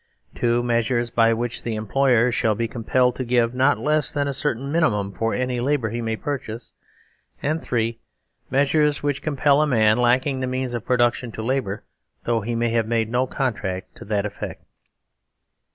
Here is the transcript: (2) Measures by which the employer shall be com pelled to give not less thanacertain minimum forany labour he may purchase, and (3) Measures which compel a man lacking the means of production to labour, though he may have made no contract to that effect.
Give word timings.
(2) 0.33 0.63
Measures 0.63 1.11
by 1.11 1.31
which 1.31 1.61
the 1.61 1.75
employer 1.75 2.31
shall 2.31 2.55
be 2.55 2.67
com 2.67 2.83
pelled 2.83 3.13
to 3.13 3.23
give 3.23 3.53
not 3.53 3.77
less 3.77 4.11
thanacertain 4.11 4.71
minimum 4.71 5.13
forany 5.13 5.61
labour 5.63 5.91
he 5.91 6.01
may 6.01 6.15
purchase, 6.15 6.73
and 7.43 7.61
(3) 7.61 7.99
Measures 8.49 9.03
which 9.03 9.21
compel 9.21 9.61
a 9.61 9.67
man 9.67 9.97
lacking 9.99 10.39
the 10.39 10.47
means 10.47 10.73
of 10.73 10.83
production 10.87 11.31
to 11.31 11.43
labour, 11.43 11.83
though 12.23 12.41
he 12.41 12.55
may 12.55 12.71
have 12.71 12.87
made 12.87 13.11
no 13.11 13.27
contract 13.27 13.95
to 13.95 14.03
that 14.03 14.25
effect. 14.25 14.63